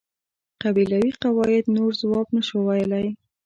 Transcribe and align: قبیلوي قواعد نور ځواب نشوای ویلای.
قبیلوي 0.63 1.11
قواعد 1.23 1.65
نور 1.75 1.91
ځواب 2.01 2.27
نشوای 2.35 2.81
ویلای. 2.83 3.07